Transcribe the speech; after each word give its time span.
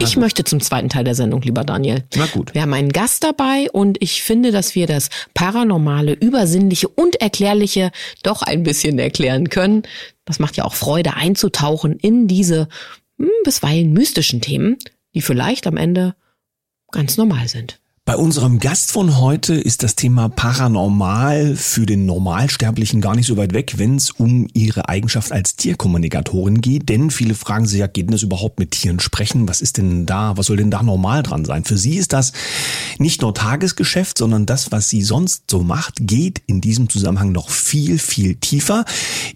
Ich 0.00 0.16
möchte 0.16 0.44
zum 0.44 0.60
zweiten 0.60 0.88
Teil 0.88 1.04
der 1.04 1.14
Sendung, 1.14 1.42
lieber 1.42 1.64
Daniel. 1.64 2.04
Na 2.16 2.26
gut. 2.26 2.54
Wir 2.54 2.62
haben 2.62 2.72
einen 2.72 2.92
Gast 2.92 3.24
dabei 3.24 3.68
und 3.72 4.00
ich 4.00 4.22
finde, 4.22 4.52
dass 4.52 4.74
wir 4.74 4.86
das 4.86 5.10
Paranormale, 5.34 6.12
Übersinnliche 6.12 6.88
und 6.88 7.20
Erklärliche 7.20 7.90
doch 8.22 8.42
ein 8.42 8.62
bisschen 8.62 8.98
erklären 8.98 9.48
können. 9.48 9.82
Das 10.24 10.38
macht 10.38 10.56
ja 10.56 10.64
auch 10.64 10.74
Freude, 10.74 11.14
einzutauchen 11.14 11.98
in 11.98 12.28
diese 12.28 12.68
hm, 13.18 13.28
bisweilen 13.44 13.92
mystischen 13.92 14.40
Themen, 14.40 14.76
die 15.14 15.20
vielleicht 15.20 15.66
am 15.66 15.76
Ende 15.76 16.14
ganz 16.92 17.16
normal 17.16 17.48
sind. 17.48 17.80
Bei 18.08 18.16
unserem 18.16 18.58
Gast 18.58 18.90
von 18.90 19.18
heute 19.18 19.52
ist 19.52 19.82
das 19.82 19.94
Thema 19.94 20.30
Paranormal 20.30 21.54
für 21.56 21.84
den 21.84 22.06
Normalsterblichen 22.06 23.02
gar 23.02 23.14
nicht 23.14 23.26
so 23.26 23.36
weit 23.36 23.52
weg, 23.52 23.74
wenn 23.76 23.96
es 23.96 24.12
um 24.12 24.48
ihre 24.54 24.88
Eigenschaft 24.88 25.30
als 25.30 25.56
Tierkommunikatorin 25.56 26.62
geht. 26.62 26.88
Denn 26.88 27.10
viele 27.10 27.34
fragen 27.34 27.66
sich 27.66 27.80
ja, 27.80 27.86
geht 27.86 28.06
denn 28.06 28.12
das 28.12 28.22
überhaupt 28.22 28.60
mit 28.60 28.70
Tieren 28.70 28.98
sprechen? 28.98 29.46
Was 29.46 29.60
ist 29.60 29.76
denn 29.76 30.06
da, 30.06 30.38
was 30.38 30.46
soll 30.46 30.56
denn 30.56 30.70
da 30.70 30.82
normal 30.82 31.22
dran 31.22 31.44
sein? 31.44 31.64
Für 31.64 31.76
sie 31.76 31.96
ist 31.96 32.14
das 32.14 32.32
nicht 32.96 33.20
nur 33.20 33.34
Tagesgeschäft, 33.34 34.16
sondern 34.16 34.46
das, 34.46 34.72
was 34.72 34.88
sie 34.88 35.02
sonst 35.02 35.42
so 35.50 35.62
macht, 35.62 35.96
geht 36.00 36.40
in 36.46 36.62
diesem 36.62 36.88
Zusammenhang 36.88 37.30
noch 37.30 37.50
viel, 37.50 37.98
viel 37.98 38.36
tiefer. 38.36 38.86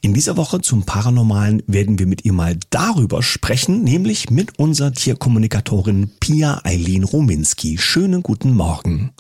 In 0.01 0.15
dieser 0.15 0.39
Woche 0.39 0.63
zum 0.63 0.85
Paranormalen 0.85 1.63
werden 1.67 1.99
wir 1.99 2.07
mit 2.07 2.25
ihr 2.25 2.33
mal 2.33 2.57
darüber 2.71 3.23
sprechen, 3.23 3.85
nämlich 3.85 4.31
mit 4.31 4.59
unserer 4.59 4.93
Tierkommunikatorin 4.93 6.11
Pia 6.21 6.63
Eileen 6.65 7.05
Rominski. 7.05 7.77
Schönen 7.77 8.23
guten 8.23 8.55
Morgen. 8.55 8.62
Morgen. 8.63 9.11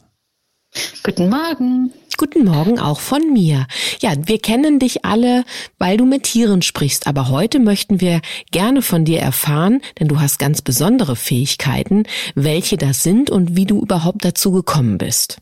Guten 1.02 1.28
Morgen. 1.28 1.92
Guten 2.16 2.44
Morgen 2.44 2.78
auch 2.78 3.00
von 3.00 3.32
mir. 3.32 3.66
Ja, 4.00 4.12
wir 4.24 4.38
kennen 4.38 4.78
dich 4.78 5.04
alle, 5.04 5.42
weil 5.78 5.96
du 5.96 6.04
mit 6.04 6.22
Tieren 6.22 6.62
sprichst, 6.62 7.08
aber 7.08 7.28
heute 7.28 7.58
möchten 7.58 8.00
wir 8.00 8.20
gerne 8.52 8.82
von 8.82 9.04
dir 9.04 9.18
erfahren, 9.18 9.80
denn 9.98 10.06
du 10.06 10.20
hast 10.20 10.38
ganz 10.38 10.62
besondere 10.62 11.16
Fähigkeiten, 11.16 12.04
welche 12.36 12.76
das 12.76 13.02
sind 13.02 13.30
und 13.30 13.56
wie 13.56 13.66
du 13.66 13.80
überhaupt 13.80 14.24
dazu 14.24 14.52
gekommen 14.52 14.96
bist. 14.96 15.38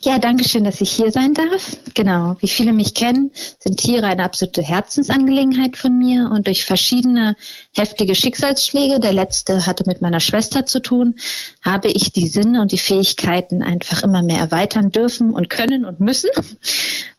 Ja, 0.00 0.18
danke 0.18 0.48
schön, 0.48 0.64
dass 0.64 0.80
ich 0.80 0.92
hier 0.92 1.10
sein 1.10 1.34
darf. 1.34 1.76
Genau, 1.94 2.36
wie 2.40 2.48
viele 2.48 2.72
mich 2.72 2.94
kennen, 2.94 3.32
sind 3.58 3.78
Tiere 3.78 4.06
eine 4.06 4.22
absolute 4.22 4.62
Herzensangelegenheit 4.62 5.76
von 5.76 5.98
mir 5.98 6.30
und 6.32 6.46
durch 6.46 6.64
verschiedene 6.64 7.36
heftige 7.74 8.14
Schicksalsschläge, 8.14 9.00
der 9.00 9.12
letzte 9.12 9.66
hatte 9.66 9.84
mit 9.86 10.00
meiner 10.00 10.20
Schwester 10.20 10.64
zu 10.66 10.80
tun, 10.80 11.16
habe 11.62 11.88
ich 11.88 12.12
die 12.12 12.28
Sinne 12.28 12.62
und 12.62 12.72
die 12.72 12.78
Fähigkeiten 12.78 13.62
einfach 13.62 14.02
immer 14.02 14.22
mehr 14.22 14.38
erweitern 14.38 14.90
dürfen 14.90 15.34
und 15.34 15.50
können 15.50 15.84
und 15.84 16.00
müssen. 16.00 16.30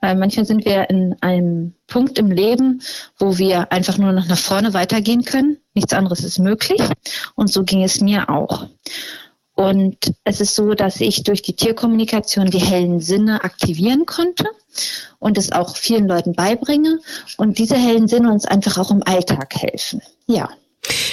Weil 0.02 0.16
manchmal 0.16 0.46
sind 0.46 0.66
wir 0.66 0.90
in 0.90 1.16
einem 1.22 1.74
Punkt 1.88 2.18
im 2.18 2.32
Leben, 2.32 2.82
wo 3.18 3.38
wir 3.38 3.72
einfach 3.72 3.98
nur 3.98 4.14
noch 4.14 4.28
nach 4.28 4.38
vorne 4.38 4.74
weitergehen 4.74 5.26
können. 5.26 5.58
Nichts 5.74 5.94
anderes 5.94 6.24
ist 6.24 6.40
möglich. 6.40 6.82
Und 7.36 7.52
so 7.52 7.64
ging 7.64 7.84
es 7.84 8.00
mir 8.00 8.30
auch. 8.30 8.68
Und 9.60 10.14
es 10.24 10.40
ist 10.40 10.56
so, 10.56 10.74
dass 10.74 11.02
ich 11.02 11.24
durch 11.24 11.42
die 11.42 11.52
Tierkommunikation 11.52 12.50
die 12.50 12.60
hellen 12.60 13.02
Sinne 13.02 13.44
aktivieren 13.44 14.06
konnte 14.06 14.46
und 15.20 15.38
es 15.38 15.52
auch 15.52 15.76
vielen 15.76 16.08
Leuten 16.08 16.32
beibringe 16.32 17.00
und 17.36 17.58
diese 17.58 17.76
hellen 17.76 18.08
Sinne 18.08 18.32
uns 18.32 18.46
einfach 18.46 18.78
auch 18.78 18.90
im 18.90 19.04
Alltag 19.04 19.54
helfen. 19.58 20.02
Ja. 20.28 20.50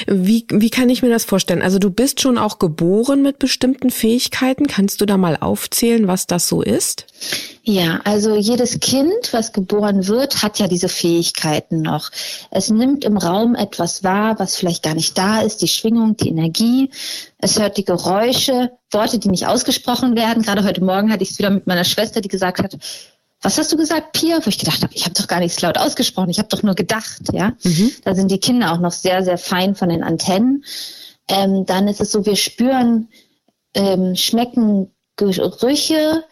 Wie, 0.06 0.46
wie 0.48 0.70
kann 0.70 0.88
ich 0.90 1.02
mir 1.02 1.08
das 1.08 1.24
vorstellen? 1.24 1.60
Also 1.60 1.80
du 1.80 1.90
bist 1.90 2.20
schon 2.20 2.38
auch 2.38 2.60
geboren 2.60 3.20
mit 3.20 3.40
bestimmten 3.40 3.90
Fähigkeiten. 3.90 4.68
Kannst 4.68 5.00
du 5.00 5.06
da 5.06 5.16
mal 5.16 5.36
aufzählen, 5.40 6.06
was 6.06 6.28
das 6.28 6.46
so 6.46 6.62
ist? 6.62 7.04
Ja, 7.68 8.00
also 8.04 8.36
jedes 8.36 8.78
Kind, 8.78 9.32
was 9.32 9.52
geboren 9.52 10.06
wird, 10.06 10.44
hat 10.44 10.60
ja 10.60 10.68
diese 10.68 10.88
Fähigkeiten 10.88 11.82
noch. 11.82 12.12
Es 12.52 12.70
nimmt 12.70 13.04
im 13.04 13.16
Raum 13.16 13.56
etwas 13.56 14.04
wahr, 14.04 14.38
was 14.38 14.54
vielleicht 14.54 14.84
gar 14.84 14.94
nicht 14.94 15.18
da 15.18 15.40
ist, 15.40 15.62
die 15.62 15.68
Schwingung, 15.68 16.16
die 16.16 16.28
Energie. 16.28 16.90
Es 17.38 17.58
hört 17.58 17.76
die 17.76 17.84
Geräusche, 17.84 18.70
Worte, 18.92 19.18
die 19.18 19.28
nicht 19.28 19.48
ausgesprochen 19.48 20.14
werden. 20.14 20.44
Gerade 20.44 20.62
heute 20.62 20.84
Morgen 20.84 21.10
hatte 21.10 21.24
ich 21.24 21.32
es 21.32 21.38
wieder 21.40 21.50
mit 21.50 21.66
meiner 21.66 21.82
Schwester, 21.82 22.20
die 22.20 22.28
gesagt 22.28 22.60
hat, 22.60 22.78
was 23.42 23.58
hast 23.58 23.72
du 23.72 23.76
gesagt, 23.76 24.12
Pia? 24.12 24.38
Wo 24.44 24.48
ich 24.48 24.58
gedacht 24.58 24.84
habe, 24.84 24.94
ich 24.94 25.04
habe 25.04 25.14
doch 25.14 25.26
gar 25.26 25.40
nichts 25.40 25.60
laut 25.60 25.76
ausgesprochen, 25.76 26.30
ich 26.30 26.38
habe 26.38 26.48
doch 26.48 26.62
nur 26.62 26.76
gedacht, 26.76 27.20
ja. 27.32 27.52
Mhm. 27.64 27.90
Da 28.04 28.14
sind 28.14 28.30
die 28.30 28.38
Kinder 28.38 28.74
auch 28.74 28.80
noch 28.80 28.92
sehr, 28.92 29.24
sehr 29.24 29.38
fein 29.38 29.74
von 29.74 29.88
den 29.88 30.04
Antennen. 30.04 30.64
Ähm, 31.26 31.66
dann 31.66 31.88
ist 31.88 32.00
es 32.00 32.12
so, 32.12 32.24
wir 32.26 32.36
spüren, 32.36 33.08
ähm, 33.74 34.14
schmecken 34.14 34.92
Gerüche, 35.16 36.22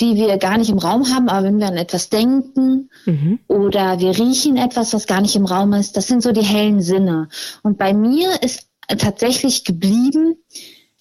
die 0.00 0.16
wir 0.16 0.36
gar 0.36 0.58
nicht 0.58 0.70
im 0.70 0.78
Raum 0.78 1.14
haben, 1.14 1.28
aber 1.28 1.46
wenn 1.46 1.58
wir 1.58 1.68
an 1.68 1.76
etwas 1.76 2.10
denken 2.10 2.90
mhm. 3.06 3.38
oder 3.48 3.98
wir 3.98 4.18
riechen 4.18 4.56
etwas, 4.56 4.92
was 4.92 5.06
gar 5.06 5.20
nicht 5.20 5.36
im 5.36 5.46
Raum 5.46 5.72
ist, 5.72 5.96
das 5.96 6.06
sind 6.06 6.22
so 6.22 6.32
die 6.32 6.44
hellen 6.44 6.82
Sinne. 6.82 7.28
Und 7.62 7.78
bei 7.78 7.94
mir 7.94 8.42
ist 8.42 8.68
tatsächlich 8.88 9.64
geblieben, 9.64 10.36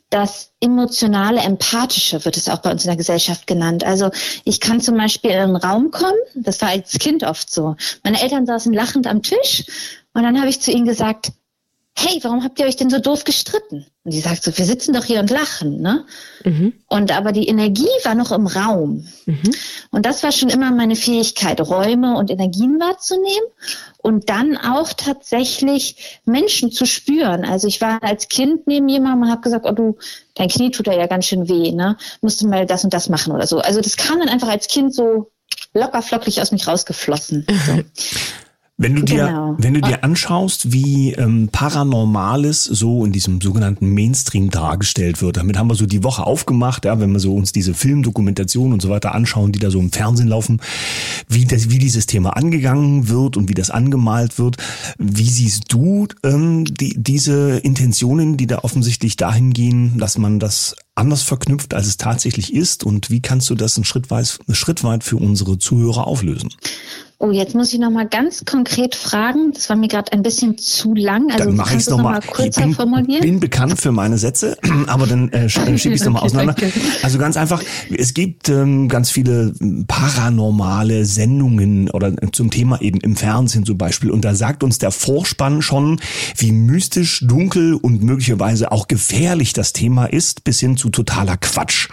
das 0.09 0.51
emotionale, 0.61 1.41
empathische 1.41 2.23
wird 2.23 2.38
es 2.38 2.47
auch 2.47 2.59
bei 2.59 2.72
uns 2.72 2.85
in 2.85 2.89
der 2.89 2.97
Gesellschaft 2.97 3.47
genannt. 3.47 3.84
Also 3.84 4.11
ich 4.45 4.61
kann 4.61 4.79
zum 4.79 4.95
Beispiel 4.95 5.31
in 5.31 5.39
einen 5.39 5.55
Raum 5.57 5.91
kommen, 5.91 6.16
das 6.35 6.61
war 6.61 6.69
als 6.69 7.00
Kind 7.00 7.23
oft 7.23 7.51
so. 7.51 7.75
Meine 8.03 8.22
Eltern 8.22 8.45
saßen 8.45 8.72
lachend 8.72 9.07
am 9.07 9.23
Tisch 9.23 9.66
und 10.13 10.23
dann 10.23 10.39
habe 10.39 10.50
ich 10.50 10.61
zu 10.61 10.72
ihnen 10.72 10.85
gesagt, 10.85 11.34
hey, 11.97 12.19
warum 12.23 12.44
habt 12.44 12.59
ihr 12.59 12.66
euch 12.66 12.75
denn 12.75 12.89
so 12.89 13.00
doof 13.00 13.23
gestritten? 13.23 13.85
Und 14.03 14.13
die 14.13 14.19
sagt 14.19 14.44
so, 14.44 14.56
wir 14.56 14.66
sitzen 14.66 14.94
doch 14.94 15.06
hier 15.06 15.22
und 15.22 15.29
lachen, 15.29 15.81
ne? 15.81 16.06
Mhm. 16.44 16.73
Und 16.88 17.16
aber 17.16 17.31
die 17.31 17.47
Energie 17.47 17.88
war 18.03 18.16
noch 18.16 18.33
im 18.33 18.47
Raum. 18.47 19.07
Mhm. 19.25 19.51
Und 19.91 20.05
das 20.05 20.22
war 20.22 20.34
schon 20.34 20.50
immer 20.50 20.72
meine 20.72 20.97
Fähigkeit, 20.97 21.61
Räume 21.61 22.17
und 22.17 22.29
Energien 22.29 22.79
wahrzunehmen 22.81 23.47
und 23.97 24.29
dann 24.29 24.57
auch 24.57 24.91
tatsächlich 24.91 26.19
Menschen 26.25 26.69
zu 26.72 26.85
spüren. 26.85 27.45
Also 27.45 27.67
ich 27.67 27.79
war 27.79 28.03
als 28.03 28.28
Kind 28.28 28.67
neben 28.67 28.89
jemandem 28.89 29.23
und 29.23 29.31
habe 29.31 29.41
gesagt, 29.41 29.66
oh 29.66 29.72
du, 29.72 29.97
dein 30.35 30.50
Knie 30.50 30.72
tut 30.72 30.88
ja 30.88 31.07
ganz 31.07 31.25
schön 31.25 31.47
weh, 31.47 31.72
ne? 31.72 31.97
Musst 32.22 32.41
du 32.41 32.47
mal 32.47 32.66
das 32.66 32.84
und 32.84 32.94
das 32.94 33.07
machen 33.07 33.31
oder 33.31 33.47
so. 33.47 33.59
Also 33.59 33.79
das 33.79 33.95
kam 33.95 34.19
dann 34.19 34.29
einfach 34.29 34.50
als 34.50 34.67
Kind 34.67 34.94
so 34.94 35.31
locker 35.73 36.01
flockig 36.01 36.41
aus 36.41 36.51
mich 36.51 36.67
rausgeflossen. 36.67 37.47
So. 37.66 37.79
Wenn 38.77 38.93
du 38.93 39.03
dir, 39.03 39.27
genau. 39.27 39.55
wenn 39.57 39.73
du 39.73 39.79
dir 39.79 40.03
anschaust, 40.03 40.73
wie 40.73 41.13
ähm, 41.13 41.47
Paranormales 41.49 42.65
so 42.65 43.05
in 43.05 43.13
diesem 43.13 43.39
sogenannten 43.39 43.93
Mainstream 43.93 44.49
dargestellt 44.49 45.21
wird, 45.21 45.37
damit 45.37 45.57
haben 45.57 45.69
wir 45.69 45.75
so 45.75 45.85
die 45.85 46.03
Woche 46.03 46.27
aufgemacht, 46.27 46.83
ja, 46.83 46.99
wenn 46.99 47.13
wir 47.13 47.21
so 47.21 47.33
uns 47.33 47.53
diese 47.53 47.73
Filmdokumentation 47.73 48.73
und 48.73 48.81
so 48.81 48.89
weiter 48.89 49.15
anschauen, 49.15 49.53
die 49.53 49.59
da 49.59 49.71
so 49.71 49.79
im 49.79 49.93
Fernsehen 49.93 50.27
laufen, 50.27 50.59
wie 51.29 51.45
das, 51.45 51.69
wie 51.69 51.79
dieses 51.79 52.05
Thema 52.05 52.31
angegangen 52.31 53.07
wird 53.07 53.37
und 53.37 53.47
wie 53.47 53.53
das 53.53 53.69
angemalt 53.69 54.37
wird. 54.39 54.57
Wie 54.97 55.29
siehst 55.29 55.71
du 55.71 56.07
ähm, 56.23 56.65
die, 56.65 56.95
diese 56.97 57.59
Intentionen, 57.59 58.35
die 58.35 58.47
da 58.47 58.59
offensichtlich 58.59 59.15
dahin 59.15 59.53
gehen, 59.53 59.99
dass 59.99 60.17
man 60.17 60.37
das 60.37 60.75
anders 60.95 61.23
verknüpft, 61.23 61.73
als 61.73 61.87
es 61.87 61.95
tatsächlich 61.95 62.53
ist? 62.53 62.83
Und 62.83 63.09
wie 63.09 63.21
kannst 63.21 63.49
du 63.49 63.55
das 63.55 63.78
ein 63.78 63.85
Schritt 63.85 64.11
weit, 64.11 64.37
Schritt 64.51 64.83
weit 64.83 65.05
für 65.05 65.16
unsere 65.16 65.57
Zuhörer 65.59 66.07
auflösen? 66.07 66.49
Oh, 67.17 67.32
jetzt 67.32 67.56
muss 67.56 67.72
ich 67.72 67.79
noch 67.79 67.91
mal 67.91 68.06
ganz 68.06 68.44
konkret 68.44 68.94
fragen. 68.94 69.53
Das 69.53 69.70
war 69.70 69.78
mir 69.78 69.88
gerade 69.88 70.12
ein 70.12 70.22
bisschen 70.22 70.58
zu 70.58 70.94
lang. 70.94 71.32
Also 71.32 71.46
dann 71.46 71.56
mache 71.56 71.76
ich 71.76 71.82
es 71.82 71.90
noch, 71.90 71.97
noch 71.97 72.03
mal 72.03 72.20
kürzer 72.20 72.59
ich 72.59 72.66
bin, 72.66 72.73
formulieren. 72.73 73.22
bin 73.22 73.40
bekannt 73.40 73.79
für 73.79 73.94
meine 73.94 74.17
Sätze, 74.17 74.58
aber 74.88 75.08
dann 75.08 75.29
äh, 75.29 75.47
schiebe 75.47 75.72
ich 75.72 75.85
es 75.85 76.03
nochmal 76.03 76.23
auseinander. 76.26 76.53
Danke. 76.53 76.78
Also 77.03 77.17
ganz 77.17 77.38
einfach, 77.38 77.64
es 77.90 78.14
gibt 78.14 78.50
ähm, 78.50 78.90
ganz 78.90 79.12
viele 79.12 79.53
paranormale 79.88 81.06
Sendungen 81.06 81.90
oder 81.90 82.12
zum 82.34 82.52
Thema 82.52 82.82
eben 82.82 83.00
im 83.00 83.16
Fernsehen 83.16 83.66
zum 83.66 83.78
Beispiel. 83.78 84.12
Und 84.12 84.26
da 84.26 84.35
sagt 84.35 84.62
uns 84.62 84.78
der 84.78 84.91
Vorspann 84.91 85.62
schon, 85.62 86.02
wie 86.35 86.52
mystisch, 86.52 87.23
dunkel 87.26 87.76
und 87.76 88.03
möglicherweise 88.03 88.73
auch 88.73 88.90
gefährlich 88.90 89.53
das 89.53 89.72
Thema 89.72 90.06
ist, 90.06 90.44
bis 90.44 90.59
hin 90.59 90.76
zu 90.76 90.90
totaler 90.90 91.38
Quatsch. 91.38 91.88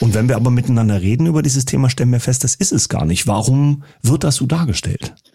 Und 0.00 0.14
wenn 0.14 0.26
wir 0.26 0.36
aber 0.36 0.50
miteinander 0.50 1.02
reden 1.02 1.26
über 1.26 1.42
dieses 1.42 1.66
Thema, 1.66 1.90
stellen 1.90 2.12
wir 2.12 2.20
fest, 2.20 2.44
das 2.44 2.54
ist 2.54 2.72
es 2.72 2.88
gar 2.88 3.04
nicht. 3.04 3.26
Warum 3.26 3.84
wird 4.02 4.24
das 4.24 4.36
so 4.36 4.46
dargestellt? 4.54 5.33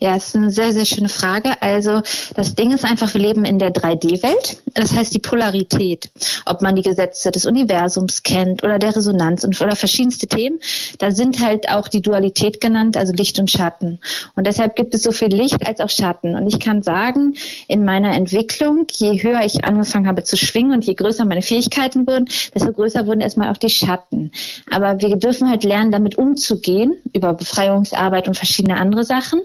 Ja, 0.00 0.14
ist 0.14 0.36
eine 0.36 0.52
sehr, 0.52 0.72
sehr 0.72 0.84
schöne 0.84 1.08
Frage. 1.08 1.60
Also 1.60 2.02
das 2.36 2.54
Ding 2.54 2.70
ist 2.70 2.84
einfach, 2.84 3.12
wir 3.14 3.20
leben 3.20 3.44
in 3.44 3.58
der 3.58 3.72
3D-Welt. 3.72 4.62
Das 4.74 4.94
heißt 4.94 5.12
die 5.12 5.18
Polarität, 5.18 6.08
ob 6.46 6.62
man 6.62 6.76
die 6.76 6.82
Gesetze 6.82 7.32
des 7.32 7.46
Universums 7.46 8.22
kennt 8.22 8.62
oder 8.62 8.78
der 8.78 8.94
Resonanz 8.94 9.42
und 9.42 9.60
oder 9.60 9.74
verschiedenste 9.74 10.28
Themen, 10.28 10.60
da 10.98 11.10
sind 11.10 11.44
halt 11.44 11.68
auch 11.68 11.88
die 11.88 12.00
Dualität 12.00 12.60
genannt, 12.60 12.96
also 12.96 13.12
Licht 13.12 13.40
und 13.40 13.50
Schatten. 13.50 13.98
Und 14.36 14.46
deshalb 14.46 14.76
gibt 14.76 14.94
es 14.94 15.02
so 15.02 15.10
viel 15.10 15.34
Licht 15.34 15.66
als 15.66 15.80
auch 15.80 15.90
Schatten. 15.90 16.36
Und 16.36 16.46
ich 16.46 16.60
kann 16.60 16.84
sagen, 16.84 17.34
in 17.66 17.84
meiner 17.84 18.14
Entwicklung, 18.14 18.86
je 18.92 19.20
höher 19.20 19.40
ich 19.44 19.64
angefangen 19.64 20.06
habe 20.06 20.22
zu 20.22 20.36
schwingen 20.36 20.72
und 20.72 20.84
je 20.84 20.94
größer 20.94 21.24
meine 21.24 21.42
Fähigkeiten 21.42 22.06
wurden, 22.06 22.28
desto 22.54 22.72
größer 22.72 23.04
wurden 23.08 23.20
erstmal 23.20 23.50
auch 23.50 23.56
die 23.56 23.68
Schatten. 23.68 24.30
Aber 24.70 25.00
wir 25.00 25.16
dürfen 25.16 25.50
halt 25.50 25.64
lernen, 25.64 25.90
damit 25.90 26.16
umzugehen, 26.16 26.98
über 27.12 27.34
Befreiungsarbeit 27.34 28.28
und 28.28 28.36
verschiedene 28.36 28.76
andere 28.76 29.02
Sachen. 29.02 29.40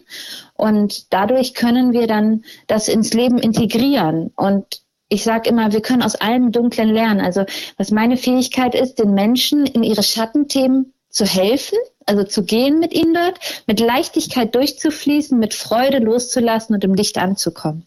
Und 0.63 1.11
dadurch 1.11 1.55
können 1.55 1.91
wir 1.91 2.07
dann 2.07 2.45
das 2.67 2.87
ins 2.87 3.13
Leben 3.13 3.37
integrieren. 3.37 4.31
Und 4.37 4.81
ich 5.09 5.25
sage 5.25 5.49
immer, 5.49 5.73
wir 5.73 5.81
können 5.81 6.01
aus 6.01 6.15
allem 6.15 6.53
Dunklen 6.53 6.87
lernen. 6.87 7.19
Also 7.19 7.43
was 7.75 7.91
meine 7.91 8.15
Fähigkeit 8.15 8.73
ist, 8.73 8.97
den 8.97 9.13
Menschen 9.13 9.65
in 9.65 9.83
ihre 9.83 10.03
Schattenthemen 10.03 10.93
zu 11.09 11.25
helfen, 11.25 11.77
also 12.05 12.23
zu 12.23 12.45
gehen 12.45 12.79
mit 12.79 12.93
ihnen 12.93 13.13
dort, 13.13 13.39
mit 13.67 13.81
Leichtigkeit 13.81 14.55
durchzufließen, 14.55 15.37
mit 15.37 15.53
Freude 15.53 15.97
loszulassen 15.97 16.75
und 16.75 16.85
im 16.85 16.93
Licht 16.93 17.17
anzukommen. 17.17 17.85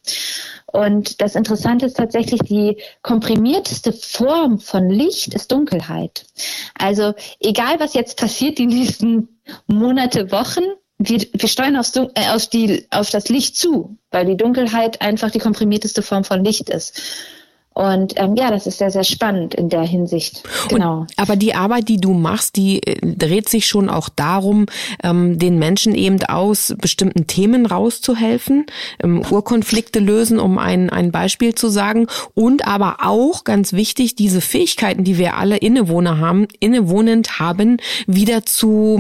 Und 0.66 1.22
das 1.22 1.34
Interessante 1.34 1.86
ist 1.86 1.96
tatsächlich, 1.96 2.42
die 2.42 2.76
komprimierteste 3.00 3.94
Form 3.94 4.58
von 4.58 4.90
Licht 4.90 5.32
ist 5.32 5.50
Dunkelheit. 5.50 6.26
Also 6.78 7.14
egal, 7.40 7.80
was 7.80 7.94
jetzt 7.94 8.18
passiert 8.18 8.58
die 8.58 8.66
nächsten 8.66 9.40
Monate, 9.66 10.30
Wochen, 10.30 10.64
wir, 10.98 11.20
wir 11.32 11.48
steuern 11.48 11.76
aufs, 11.76 11.94
äh, 11.96 12.28
auf, 12.30 12.46
die, 12.48 12.86
auf 12.90 13.10
das 13.10 13.28
Licht 13.28 13.56
zu, 13.56 13.96
weil 14.10 14.26
die 14.26 14.36
Dunkelheit 14.36 15.00
einfach 15.02 15.30
die 15.30 15.38
komprimierteste 15.38 16.02
Form 16.02 16.24
von 16.24 16.44
Licht 16.44 16.70
ist. 16.70 17.00
Und 17.76 18.14
ähm, 18.16 18.36
ja, 18.36 18.50
das 18.50 18.66
ist 18.66 18.78
sehr, 18.78 18.90
sehr 18.90 19.04
spannend 19.04 19.54
in 19.54 19.68
der 19.68 19.82
Hinsicht. 19.82 20.42
Genau. 20.70 21.00
Und, 21.00 21.12
aber 21.18 21.36
die 21.36 21.54
Arbeit, 21.54 21.90
die 21.90 21.98
du 21.98 22.14
machst, 22.14 22.56
die 22.56 22.82
äh, 22.82 22.96
dreht 23.02 23.50
sich 23.50 23.66
schon 23.66 23.90
auch 23.90 24.08
darum, 24.08 24.64
ähm, 25.02 25.38
den 25.38 25.58
Menschen 25.58 25.94
eben 25.94 26.24
aus 26.24 26.74
bestimmten 26.80 27.26
Themen 27.26 27.66
rauszuhelfen, 27.66 28.64
ähm, 29.04 29.22
Urkonflikte 29.30 29.98
lösen, 29.98 30.40
um 30.40 30.56
ein, 30.56 30.88
ein 30.88 31.12
Beispiel 31.12 31.54
zu 31.54 31.68
sagen. 31.68 32.06
Und 32.32 32.66
aber 32.66 33.00
auch, 33.02 33.44
ganz 33.44 33.74
wichtig, 33.74 34.14
diese 34.14 34.40
Fähigkeiten, 34.40 35.04
die 35.04 35.18
wir 35.18 35.36
alle 35.36 35.58
innewohner 35.58 36.18
haben, 36.18 36.48
innewohnend 36.60 37.38
haben, 37.38 37.76
wieder 38.06 38.46
zu, 38.46 38.96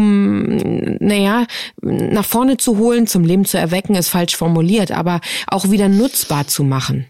naja, 1.06 1.46
nach 1.80 2.24
vorne 2.24 2.56
zu 2.56 2.78
holen, 2.78 3.06
zum 3.06 3.24
Leben 3.24 3.44
zu 3.44 3.58
erwecken, 3.58 3.94
ist 3.94 4.08
falsch 4.08 4.36
formuliert, 4.36 4.90
aber 4.90 5.20
auch 5.46 5.70
wieder 5.70 5.88
nutzbar 5.88 6.46
zu 6.46 6.64
machen. 6.64 7.06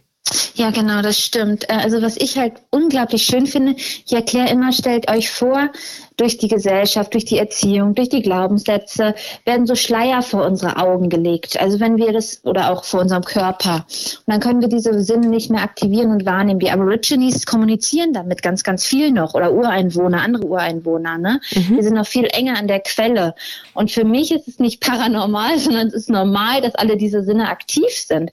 Ja, 0.54 0.70
genau, 0.70 1.02
das 1.02 1.20
stimmt. 1.20 1.68
Äh, 1.68 1.74
also 1.74 2.02
was 2.02 2.16
ich 2.16 2.36
halt 2.36 2.54
unglaublich 2.70 3.24
schön 3.24 3.46
finde, 3.46 3.76
ich 3.76 4.12
erkläre 4.12 4.50
immer, 4.50 4.72
stellt 4.72 5.08
euch 5.10 5.30
vor, 5.30 5.70
durch 6.16 6.38
die 6.38 6.48
Gesellschaft, 6.48 7.12
durch 7.12 7.24
die 7.24 7.38
Erziehung, 7.38 7.94
durch 7.94 8.08
die 8.08 8.22
Glaubenssätze 8.22 9.14
werden 9.44 9.66
so 9.66 9.74
Schleier 9.74 10.22
vor 10.22 10.46
unsere 10.46 10.76
Augen 10.76 11.08
gelegt. 11.08 11.60
Also 11.60 11.78
wenn 11.80 11.98
wir 11.98 12.12
das, 12.12 12.40
oder 12.44 12.70
auch 12.70 12.84
vor 12.84 13.00
unserem 13.00 13.24
Körper. 13.24 13.86
Und 14.26 14.32
dann 14.32 14.40
können 14.40 14.60
wir 14.60 14.68
diese 14.68 15.02
Sinne 15.02 15.28
nicht 15.28 15.50
mehr 15.50 15.62
aktivieren 15.62 16.10
und 16.10 16.24
wahrnehmen. 16.24 16.60
Die 16.60 16.70
Aborigines 16.70 17.44
kommunizieren 17.44 18.12
damit 18.12 18.42
ganz, 18.42 18.62
ganz 18.62 18.84
viel 18.84 19.10
noch. 19.10 19.34
Oder 19.34 19.52
Ureinwohner, 19.52 20.22
andere 20.22 20.46
Ureinwohner. 20.46 21.18
Ne? 21.18 21.40
Mhm. 21.54 21.76
Wir 21.76 21.82
sind 21.82 21.94
noch 21.94 22.06
viel 22.06 22.26
enger 22.32 22.58
an 22.58 22.68
der 22.68 22.80
Quelle. 22.80 23.34
Und 23.74 23.90
für 23.90 24.04
mich 24.04 24.32
ist 24.32 24.48
es 24.48 24.58
nicht 24.58 24.80
paranormal, 24.80 25.58
sondern 25.58 25.88
es 25.88 25.94
ist 25.94 26.10
normal, 26.10 26.62
dass 26.62 26.74
alle 26.74 26.96
diese 26.96 27.22
Sinne 27.22 27.48
aktiv 27.48 27.90
sind. 27.90 28.30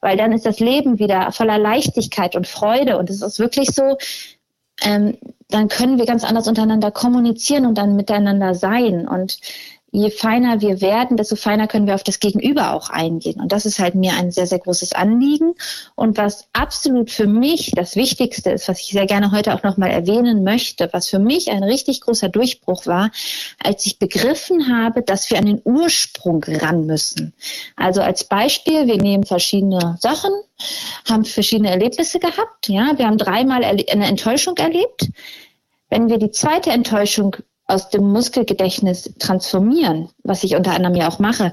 Weil 0.00 0.16
dann 0.16 0.32
ist 0.32 0.46
das 0.46 0.60
Leben 0.60 0.98
wieder 0.98 1.32
voller 1.32 1.58
Leichtigkeit 1.58 2.34
und 2.34 2.46
Freude. 2.46 2.96
Und 2.96 3.10
es 3.10 3.20
ist 3.20 3.38
wirklich 3.38 3.70
so, 3.70 3.98
ähm, 4.82 5.16
dann 5.48 5.68
können 5.68 5.98
wir 5.98 6.06
ganz 6.06 6.24
anders 6.24 6.48
untereinander 6.48 6.90
kommunizieren 6.90 7.66
und 7.66 7.78
dann 7.78 7.96
miteinander 7.96 8.54
sein. 8.54 9.06
Und 9.06 9.38
je 9.96 10.10
feiner 10.10 10.60
wir 10.60 10.82
werden, 10.82 11.16
desto 11.16 11.36
feiner 11.36 11.66
können 11.66 11.86
wir 11.86 11.94
auf 11.94 12.04
das 12.04 12.20
Gegenüber 12.20 12.74
auch 12.74 12.90
eingehen. 12.90 13.40
Und 13.40 13.52
das 13.52 13.64
ist 13.64 13.78
halt 13.78 13.94
mir 13.94 14.12
ein 14.12 14.30
sehr, 14.30 14.46
sehr 14.46 14.58
großes 14.58 14.92
Anliegen. 14.92 15.54
Und 15.94 16.18
was 16.18 16.48
absolut 16.52 17.10
für 17.10 17.26
mich 17.26 17.72
das 17.74 17.96
Wichtigste 17.96 18.50
ist, 18.50 18.68
was 18.68 18.80
ich 18.80 18.88
sehr 18.88 19.06
gerne 19.06 19.32
heute 19.32 19.54
auch 19.54 19.62
nochmal 19.62 19.90
erwähnen 19.90 20.44
möchte, 20.44 20.90
was 20.92 21.08
für 21.08 21.18
mich 21.18 21.50
ein 21.50 21.62
richtig 21.62 22.02
großer 22.02 22.28
Durchbruch 22.28 22.84
war, 22.84 23.10
als 23.62 23.86
ich 23.86 23.98
begriffen 23.98 24.68
habe, 24.68 25.00
dass 25.00 25.30
wir 25.30 25.38
an 25.38 25.46
den 25.46 25.62
Ursprung 25.64 26.44
ran 26.44 26.84
müssen. 26.84 27.32
Also 27.76 28.02
als 28.02 28.24
Beispiel, 28.24 28.86
wir 28.86 28.98
nehmen 28.98 29.24
verschiedene 29.24 29.96
Sachen, 30.00 30.32
haben 31.08 31.24
verschiedene 31.24 31.70
Erlebnisse 31.70 32.18
gehabt. 32.18 32.68
Ja, 32.68 32.98
wir 32.98 33.06
haben 33.06 33.18
dreimal 33.18 33.64
eine 33.64 34.06
Enttäuschung 34.06 34.58
erlebt. 34.58 35.08
Wenn 35.88 36.10
wir 36.10 36.18
die 36.18 36.32
zweite 36.32 36.70
Enttäuschung 36.70 37.36
aus 37.66 37.88
dem 37.90 38.10
Muskelgedächtnis 38.10 39.14
transformieren, 39.18 40.08
was 40.22 40.44
ich 40.44 40.54
unter 40.54 40.72
anderem 40.72 40.94
ja 40.94 41.08
auch 41.08 41.18
mache, 41.18 41.52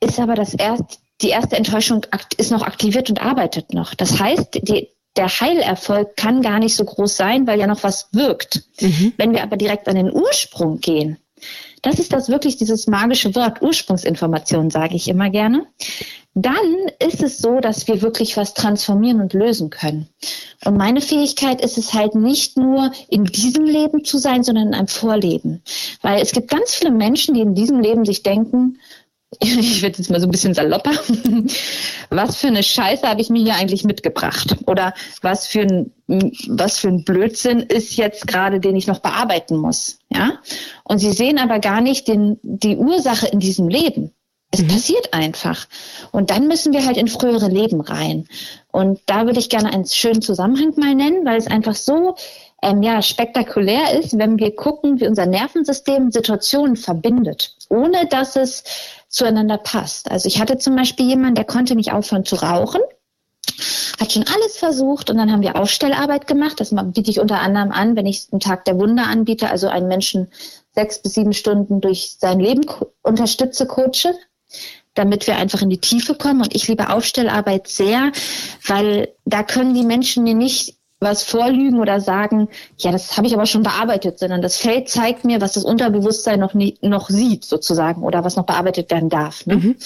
ist 0.00 0.20
aber 0.20 0.34
das 0.34 0.54
erst, 0.54 1.00
die 1.20 1.30
erste 1.30 1.56
Enttäuschung 1.56 2.06
ist 2.36 2.50
noch 2.50 2.62
aktiviert 2.62 3.10
und 3.10 3.22
arbeitet 3.22 3.74
noch. 3.74 3.94
Das 3.94 4.18
heißt, 4.20 4.54
die, 4.62 4.88
der 5.16 5.28
Heilerfolg 5.28 6.16
kann 6.16 6.42
gar 6.42 6.58
nicht 6.58 6.74
so 6.74 6.84
groß 6.84 7.16
sein, 7.16 7.46
weil 7.46 7.60
ja 7.60 7.66
noch 7.66 7.82
was 7.82 8.08
wirkt. 8.12 8.64
Mhm. 8.80 9.12
Wenn 9.16 9.32
wir 9.32 9.42
aber 9.42 9.56
direkt 9.56 9.88
an 9.88 9.96
den 9.96 10.12
Ursprung 10.12 10.80
gehen, 10.80 11.18
das 11.82 11.98
ist 11.98 12.12
das 12.12 12.28
wirklich 12.28 12.56
dieses 12.56 12.86
magische 12.86 13.34
Wort, 13.34 13.60
Ursprungsinformation, 13.60 14.70
sage 14.70 14.94
ich 14.94 15.08
immer 15.08 15.30
gerne. 15.30 15.66
Dann 16.34 16.88
ist 16.98 17.22
es 17.22 17.38
so, 17.38 17.60
dass 17.60 17.88
wir 17.88 18.00
wirklich 18.00 18.38
was 18.38 18.54
transformieren 18.54 19.20
und 19.20 19.34
lösen 19.34 19.68
können. 19.68 20.08
Und 20.64 20.78
meine 20.78 21.02
Fähigkeit 21.02 21.60
ist 21.60 21.76
es 21.76 21.92
halt 21.92 22.14
nicht 22.14 22.56
nur 22.56 22.90
in 23.10 23.24
diesem 23.24 23.64
Leben 23.64 24.04
zu 24.04 24.16
sein, 24.16 24.42
sondern 24.42 24.68
in 24.68 24.74
einem 24.74 24.88
Vorleben. 24.88 25.62
Weil 26.00 26.22
es 26.22 26.32
gibt 26.32 26.48
ganz 26.48 26.72
viele 26.72 26.92
Menschen, 26.92 27.34
die 27.34 27.42
in 27.42 27.54
diesem 27.54 27.80
Leben 27.80 28.06
sich 28.06 28.22
denken, 28.22 28.78
ich 29.42 29.82
werde 29.82 29.98
jetzt 29.98 30.10
mal 30.10 30.20
so 30.20 30.26
ein 30.26 30.30
bisschen 30.30 30.54
salopper, 30.54 30.92
was 32.10 32.36
für 32.36 32.48
eine 32.48 32.62
Scheiße 32.62 33.06
habe 33.08 33.20
ich 33.20 33.30
mir 33.30 33.42
hier 33.42 33.54
eigentlich 33.54 33.84
mitgebracht? 33.84 34.56
Oder 34.66 34.94
was 35.20 35.46
für 35.46 35.62
ein, 35.62 35.92
was 36.06 36.78
für 36.78 36.88
ein 36.88 37.04
Blödsinn 37.04 37.60
ist 37.60 37.96
jetzt 37.96 38.26
gerade, 38.26 38.60
den 38.60 38.76
ich 38.76 38.86
noch 38.86 39.00
bearbeiten 39.00 39.56
muss? 39.56 39.98
Ja? 40.10 40.38
Und 40.84 40.98
sie 40.98 41.12
sehen 41.12 41.38
aber 41.38 41.58
gar 41.58 41.80
nicht 41.80 42.08
den, 42.08 42.38
die 42.42 42.76
Ursache 42.76 43.28
in 43.28 43.40
diesem 43.40 43.68
Leben. 43.68 44.12
Es 44.52 44.62
mhm. 44.62 44.68
passiert 44.68 45.14
einfach. 45.14 45.66
Und 46.12 46.30
dann 46.30 46.46
müssen 46.46 46.72
wir 46.72 46.84
halt 46.84 46.98
in 46.98 47.08
frühere 47.08 47.48
Leben 47.48 47.80
rein. 47.80 48.28
Und 48.70 49.00
da 49.06 49.26
würde 49.26 49.40
ich 49.40 49.48
gerne 49.48 49.72
einen 49.72 49.86
schönen 49.86 50.22
Zusammenhang 50.22 50.74
mal 50.76 50.94
nennen, 50.94 51.24
weil 51.24 51.38
es 51.38 51.46
einfach 51.46 51.74
so 51.74 52.16
ähm, 52.62 52.82
ja, 52.82 53.02
spektakulär 53.02 53.98
ist, 53.98 54.16
wenn 54.18 54.38
wir 54.38 54.54
gucken, 54.54 55.00
wie 55.00 55.08
unser 55.08 55.26
Nervensystem 55.26 56.12
Situationen 56.12 56.76
verbindet, 56.76 57.56
ohne 57.68 58.06
dass 58.06 58.36
es 58.36 58.62
zueinander 59.12 59.58
passt. 59.58 60.10
Also 60.10 60.26
ich 60.26 60.40
hatte 60.40 60.58
zum 60.58 60.74
Beispiel 60.74 61.06
jemanden, 61.06 61.36
der 61.36 61.44
konnte 61.44 61.76
nicht 61.76 61.92
aufhören 61.92 62.24
zu 62.24 62.36
rauchen, 62.36 62.80
hat 64.00 64.10
schon 64.10 64.24
alles 64.26 64.56
versucht 64.56 65.10
und 65.10 65.18
dann 65.18 65.30
haben 65.30 65.42
wir 65.42 65.56
Aufstellarbeit 65.56 66.26
gemacht. 66.26 66.58
Das 66.58 66.74
biete 66.74 67.10
ich 67.10 67.20
unter 67.20 67.40
anderem 67.40 67.70
an, 67.70 67.94
wenn 67.94 68.06
ich 68.06 68.28
einen 68.32 68.40
Tag 68.40 68.64
der 68.64 68.78
Wunder 68.78 69.06
anbiete, 69.06 69.50
also 69.50 69.68
einen 69.68 69.86
Menschen 69.86 70.28
sechs 70.74 71.00
bis 71.00 71.14
sieben 71.14 71.34
Stunden 71.34 71.80
durch 71.80 72.16
sein 72.18 72.40
Leben 72.40 72.64
unterstütze, 73.02 73.66
coache, 73.66 74.14
damit 74.94 75.26
wir 75.26 75.36
einfach 75.36 75.60
in 75.60 75.70
die 75.70 75.80
Tiefe 75.80 76.14
kommen. 76.14 76.40
Und 76.40 76.54
ich 76.54 76.66
liebe 76.66 76.88
Aufstellarbeit 76.88 77.68
sehr, 77.68 78.12
weil 78.66 79.14
da 79.26 79.42
können 79.42 79.74
die 79.74 79.84
Menschen 79.84 80.24
mir 80.24 80.34
nicht 80.34 80.78
was 81.02 81.22
vorlügen 81.24 81.80
oder 81.80 82.00
sagen, 82.00 82.48
ja, 82.78 82.92
das 82.92 83.16
habe 83.16 83.26
ich 83.26 83.34
aber 83.34 83.46
schon 83.46 83.62
bearbeitet, 83.62 84.18
sondern 84.18 84.40
das 84.42 84.56
Feld 84.56 84.88
zeigt 84.88 85.24
mir, 85.24 85.40
was 85.40 85.52
das 85.52 85.64
Unterbewusstsein 85.64 86.40
noch, 86.40 86.54
nie, 86.54 86.78
noch 86.80 87.08
sieht 87.08 87.44
sozusagen 87.44 88.02
oder 88.02 88.24
was 88.24 88.36
noch 88.36 88.46
bearbeitet 88.46 88.90
werden 88.90 89.08
darf. 89.08 89.46
Ne? 89.46 89.56
Mhm. 89.56 89.76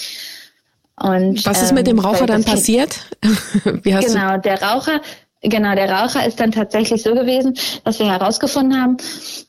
Und, 0.99 1.45
was 1.45 1.61
ist 1.61 1.73
mit 1.73 1.85
dem 1.85 1.97
ähm, 1.97 2.05
Raucher 2.05 2.25
dann 2.25 2.43
passiert? 2.43 2.99
genau, 3.83 4.37
der 4.37 4.61
Raucher, 4.61 5.01
Genau, 5.41 5.75
der 5.75 5.91
Raucher 5.91 6.25
ist 6.25 6.39
dann 6.39 6.51
tatsächlich 6.51 7.03
so 7.03 7.13
gewesen, 7.13 7.55
dass 7.83 7.99
wir 7.99 8.11
herausgefunden 8.11 8.81
haben, 8.81 8.97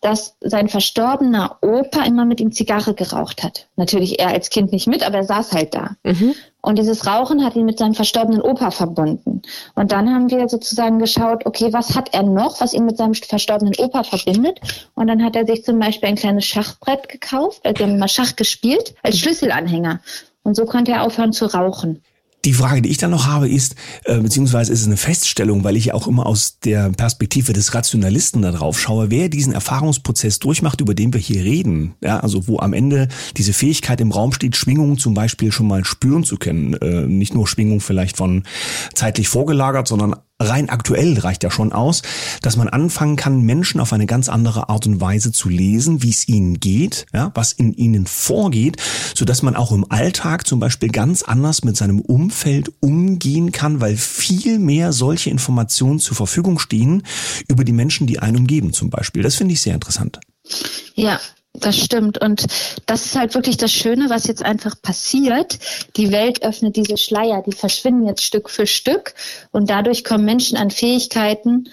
dass 0.02 0.36
sein 0.40 0.68
verstorbener 0.68 1.56
Opa 1.62 2.04
immer 2.04 2.26
mit 2.26 2.40
ihm 2.40 2.52
Zigarre 2.52 2.94
geraucht 2.94 3.42
hat. 3.42 3.66
Natürlich 3.76 4.18
er 4.18 4.28
als 4.28 4.50
Kind 4.50 4.70
nicht 4.72 4.86
mit, 4.86 5.06
aber 5.06 5.18
er 5.18 5.24
saß 5.24 5.52
halt 5.52 5.74
da. 5.74 5.96
Mhm. 6.02 6.34
Und 6.60 6.78
dieses 6.78 7.06
Rauchen 7.06 7.44
hat 7.44 7.56
ihn 7.56 7.64
mit 7.64 7.78
seinem 7.78 7.94
verstorbenen 7.94 8.42
Opa 8.42 8.70
verbunden. 8.70 9.42
Und 9.74 9.92
dann 9.92 10.12
haben 10.12 10.30
wir 10.30 10.48
sozusagen 10.48 10.98
geschaut, 10.98 11.46
okay, 11.46 11.72
was 11.72 11.94
hat 11.94 12.12
er 12.12 12.22
noch, 12.22 12.60
was 12.60 12.74
ihn 12.74 12.84
mit 12.84 12.98
seinem 12.98 13.14
verstorbenen 13.14 13.74
Opa 13.78 14.02
verbindet? 14.02 14.60
Und 14.94 15.06
dann 15.06 15.24
hat 15.24 15.36
er 15.36 15.46
sich 15.46 15.64
zum 15.64 15.78
Beispiel 15.78 16.10
ein 16.10 16.16
kleines 16.16 16.44
Schachbrett 16.44 17.08
gekauft, 17.08 17.60
also 17.64 17.78
wir 17.78 17.86
haben 17.86 17.94
immer 17.94 18.08
Schach 18.08 18.36
gespielt, 18.36 18.94
als 19.02 19.18
Schlüsselanhänger. 19.18 20.00
Und 20.42 20.56
so 20.56 20.66
konnte 20.66 20.92
er 20.92 21.02
aufhören 21.02 21.32
zu 21.32 21.46
rauchen. 21.46 22.02
Die 22.44 22.52
Frage, 22.52 22.82
die 22.82 22.88
ich 22.88 22.98
dann 22.98 23.10
noch 23.10 23.26
habe, 23.26 23.48
ist, 23.48 23.74
äh, 24.04 24.18
beziehungsweise 24.18 24.72
ist 24.72 24.82
es 24.82 24.86
eine 24.86 24.96
Feststellung, 24.96 25.64
weil 25.64 25.76
ich 25.76 25.86
ja 25.86 25.94
auch 25.94 26.06
immer 26.06 26.26
aus 26.26 26.60
der 26.60 26.90
Perspektive 26.90 27.52
des 27.52 27.74
Rationalisten 27.74 28.42
da 28.42 28.52
drauf 28.52 28.78
schaue, 28.78 29.10
wer 29.10 29.28
diesen 29.28 29.52
Erfahrungsprozess 29.52 30.38
durchmacht, 30.38 30.80
über 30.80 30.94
den 30.94 31.12
wir 31.12 31.20
hier 31.20 31.42
reden, 31.42 31.94
ja, 32.00 32.20
also 32.20 32.46
wo 32.46 32.60
am 32.60 32.72
Ende 32.72 33.08
diese 33.36 33.52
Fähigkeit 33.52 34.00
im 34.00 34.12
Raum 34.12 34.32
steht, 34.32 34.56
Schwingungen 34.56 34.98
zum 34.98 35.14
Beispiel 35.14 35.50
schon 35.50 35.66
mal 35.66 35.84
spüren 35.84 36.22
zu 36.22 36.36
können, 36.36 36.74
äh, 36.74 37.06
nicht 37.06 37.34
nur 37.34 37.48
Schwingungen 37.48 37.80
vielleicht 37.80 38.16
von 38.16 38.44
zeitlich 38.94 39.28
vorgelagert, 39.28 39.88
sondern 39.88 40.14
rein 40.40 40.68
aktuell 40.68 41.18
reicht 41.18 41.42
ja 41.42 41.50
schon 41.50 41.72
aus, 41.72 42.02
dass 42.42 42.56
man 42.56 42.68
anfangen 42.68 43.16
kann, 43.16 43.42
Menschen 43.42 43.80
auf 43.80 43.92
eine 43.92 44.06
ganz 44.06 44.28
andere 44.28 44.68
Art 44.68 44.86
und 44.86 45.00
Weise 45.00 45.32
zu 45.32 45.48
lesen, 45.48 46.02
wie 46.02 46.10
es 46.10 46.28
ihnen 46.28 46.60
geht, 46.60 47.06
ja, 47.12 47.32
was 47.34 47.52
in 47.52 47.72
ihnen 47.74 48.06
vorgeht, 48.06 48.76
so 49.14 49.24
dass 49.24 49.42
man 49.42 49.56
auch 49.56 49.72
im 49.72 49.90
Alltag 49.90 50.46
zum 50.46 50.60
Beispiel 50.60 50.90
ganz 50.90 51.22
anders 51.22 51.64
mit 51.64 51.76
seinem 51.76 52.00
Umfeld 52.00 52.72
umgehen 52.80 53.52
kann, 53.52 53.80
weil 53.80 53.96
viel 53.96 54.58
mehr 54.58 54.92
solche 54.92 55.30
Informationen 55.30 55.98
zur 55.98 56.16
Verfügung 56.16 56.58
stehen 56.58 57.02
über 57.48 57.64
die 57.64 57.72
Menschen, 57.72 58.06
die 58.06 58.20
einen 58.20 58.38
umgeben 58.38 58.72
zum 58.72 58.90
Beispiel. 58.90 59.22
Das 59.22 59.34
finde 59.34 59.54
ich 59.54 59.60
sehr 59.60 59.74
interessant. 59.74 60.20
Ja, 60.94 61.20
das 61.64 61.76
stimmt. 61.76 62.20
Und 62.20 62.46
das 62.86 63.06
ist 63.06 63.16
halt 63.16 63.34
wirklich 63.34 63.56
das 63.56 63.72
Schöne, 63.72 64.10
was 64.10 64.26
jetzt 64.26 64.44
einfach 64.44 64.80
passiert. 64.80 65.58
Die 65.96 66.12
Welt 66.12 66.42
öffnet 66.42 66.76
diese 66.76 66.96
Schleier, 66.96 67.42
die 67.46 67.52
verschwinden 67.52 68.06
jetzt 68.06 68.22
Stück 68.22 68.50
für 68.50 68.66
Stück. 68.66 69.14
Und 69.50 69.70
dadurch 69.70 70.04
kommen 70.04 70.24
Menschen 70.24 70.56
an 70.56 70.70
Fähigkeiten, 70.70 71.68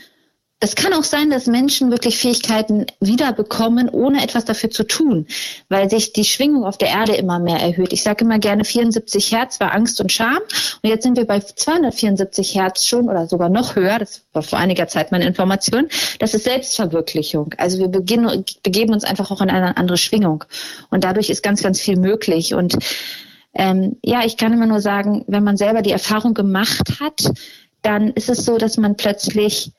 es 0.66 0.76
kann 0.76 0.94
auch 0.94 1.04
sein, 1.04 1.30
dass 1.30 1.46
Menschen 1.46 1.92
wirklich 1.92 2.18
Fähigkeiten 2.18 2.88
wiederbekommen, 3.00 3.88
ohne 3.88 4.24
etwas 4.24 4.46
dafür 4.46 4.72
zu 4.72 4.84
tun, 4.84 5.28
weil 5.70 5.92
sich 5.92 6.12
die 6.12 6.26
Schwingung 6.26 6.66
auf 6.66 6.80
der 6.80 6.88
Erde 6.88 7.14
immer 7.14 7.38
mehr 7.38 7.60
erhöht. 7.60 7.94
Ich 7.94 8.02
sage 8.02 8.26
immer 8.26 8.40
gerne, 8.40 8.66
74 8.66 9.32
Hertz 9.32 9.60
war 9.60 9.76
Angst 9.76 10.02
und 10.02 10.12
Scham 10.12 10.40
und 10.82 10.90
jetzt 10.90 11.04
sind 11.04 11.18
wir 11.18 11.26
bei 11.28 11.40
274 11.40 12.56
Hertz 12.56 12.88
schon 12.88 13.10
oder 13.10 13.28
sogar 13.28 13.50
noch 13.50 13.76
höher. 13.76 14.00
Das 14.00 14.24
war 14.34 14.42
vor 14.42 14.58
einiger 14.58 14.88
Zeit 14.88 15.12
meine 15.12 15.28
Information. 15.28 15.88
Das 16.18 16.34
ist 16.34 16.46
Selbstverwirklichung. 16.46 17.54
Also 17.58 17.78
wir 17.78 17.88
beginnen, 17.88 18.44
begeben 18.64 18.94
uns 18.94 19.04
einfach 19.04 19.30
auch 19.30 19.42
in 19.42 19.52
eine 19.52 19.78
andere 19.78 19.98
Schwingung 19.98 20.46
und 20.90 21.04
dadurch 21.04 21.30
ist 21.30 21.44
ganz, 21.44 21.62
ganz 21.62 21.80
viel 21.80 21.98
möglich 21.98 22.56
und 22.56 22.76
ähm, 23.54 23.98
ja, 24.04 24.26
ich 24.26 24.36
kann 24.36 24.52
immer 24.52 24.66
nur 24.66 24.82
sagen, 24.82 25.26
wenn 25.28 25.44
man 25.44 25.58
selber 25.58 25.84
die 25.84 25.92
Erfahrung 25.92 26.34
gemacht 26.34 27.00
hat, 27.00 27.24
dann 27.84 28.10
ist 28.10 28.30
es 28.30 28.44
so, 28.44 28.58
dass 28.58 28.78
man 28.78 28.98
plötzlich 28.98 29.72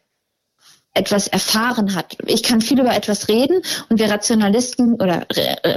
etwas 0.96 1.28
erfahren 1.28 1.94
hat. 1.94 2.16
Ich 2.26 2.42
kann 2.42 2.60
viel 2.60 2.80
über 2.80 2.94
etwas 2.94 3.28
reden 3.28 3.62
und 3.88 3.98
wir 3.98 4.10
Rationalisten 4.10 4.94
oder 4.94 5.26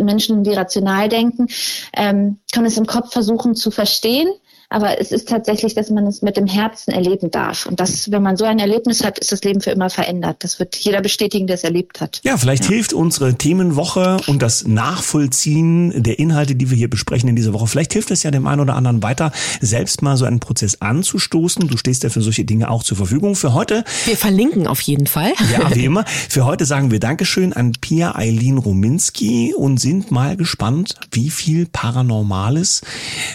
Menschen, 0.02 0.44
die 0.44 0.54
rational 0.54 1.10
denken, 1.10 1.48
ähm, 1.94 2.40
können 2.54 2.66
es 2.66 2.78
im 2.78 2.86
Kopf 2.86 3.12
versuchen 3.12 3.56
zu 3.56 3.72
verstehen 3.72 4.30
aber 4.70 5.02
es 5.02 5.12
ist 5.12 5.28
tatsächlich, 5.28 5.74
dass 5.74 5.90
man 5.90 6.06
es 6.06 6.22
mit 6.22 6.38
dem 6.38 6.46
Herzen 6.46 6.92
erleben 6.92 7.32
darf. 7.32 7.66
Und 7.66 7.80
das, 7.80 8.12
wenn 8.12 8.22
man 8.22 8.38
so 8.38 8.46
ein 8.46 8.60
Erlebnis 8.60 9.04
hat, 9.04 9.18
ist 9.18 9.32
das 9.32 9.44
Leben 9.44 9.62
für 9.62 9.72
immer 9.72 9.90
verändert. 9.90 10.38
Das 10.44 10.60
wird 10.60 10.76
jeder 10.76 11.02
bestätigen, 11.02 11.48
der 11.48 11.56
es 11.56 11.64
erlebt 11.64 12.02
hat. 12.02 12.22
Ja, 12.24 12.38
vielleicht 12.38 12.66
ja. 12.66 12.72
hilft 12.72 12.94
unsere 12.94 13.34
Themenwoche 13.34 14.18
und 14.28 14.44
das 14.44 14.68
Nachvollziehen 14.68 16.04
der 16.04 16.20
Inhalte, 16.20 16.54
die 16.54 16.70
wir 16.70 16.78
hier 16.78 16.90
besprechen 16.90 17.28
in 17.28 17.36
dieser 17.36 17.52
Woche. 17.52 17.66
Vielleicht 17.66 17.94
hilft 17.94 18.12
es 18.12 18.22
ja 18.22 18.30
dem 18.30 18.46
einen 18.46 18.62
oder 18.62 18.76
anderen 18.76 19.02
weiter, 19.02 19.32
selbst 19.60 20.04
mal 20.04 20.18
so 20.18 20.26
einen 20.26 20.40
Prozess 20.40 20.82
anzustoßen. 20.82 21.68
Du 21.68 21.78
stehst 21.78 22.04
ja 22.04 22.12
für 22.12 22.22
solche 22.22 22.46
Dinge 22.46 22.70
auch 22.70 22.84
zur 22.84 22.96
Verfügung. 22.96 23.36
Für 23.36 23.56
heute. 23.56 23.84
Wir 24.06 24.18
verlinken 24.18 24.68
auf 24.68 24.82
jeden 24.82 25.08
Fall. 25.08 25.34
Ja, 25.52 25.74
wie 25.76 25.86
immer. 25.86 26.06
Für 26.06 26.46
heute 26.46 26.66
sagen 26.66 26.92
wir 26.92 27.00
Dankeschön 27.00 27.54
an 27.54 27.72
Pia 27.72 28.16
Eileen 28.16 28.60
Rominski 28.60 29.56
und 29.56 29.80
sind 29.80 30.12
mal 30.12 30.38
gespannt, 30.38 30.94
wie 31.12 31.32
viel 31.32 31.66
Paranormales 31.66 32.82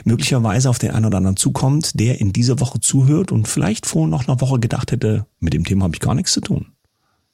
möglicherweise 0.05 0.71
auf 0.71 0.79
den 0.79 0.93
einen 0.93 1.07
oder 1.07 1.24
anderen 1.25 1.37
zukommt, 1.37 1.99
der 1.99 2.21
in 2.21 2.33
dieser 2.33 2.61
Woche 2.61 2.79
zuhört 2.81 3.33
und 3.33 3.49
vielleicht 3.49 3.87
vor 3.87 4.07
noch 4.07 4.29
einer 4.29 4.41
Woche 4.41 4.61
gedacht 4.61 4.93
hätte, 4.93 5.27
mit 5.41 5.55
dem 5.55 5.65
Thema 5.65 5.85
habe 5.85 5.95
ich 5.95 6.01
gar 6.01 6.15
nichts 6.15 6.33
zu 6.33 6.41
tun. 6.41 6.73